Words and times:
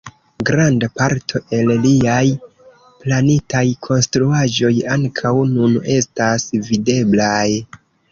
Granda 0.49 0.87
parto 0.99 1.41
el 1.57 1.73
liaj 1.83 2.23
planitaj 3.03 3.61
konstruaĵoj 3.89 4.71
ankaŭ 4.95 5.35
nun 5.51 5.77
estas 5.97 6.47
videblaj. 6.71 7.45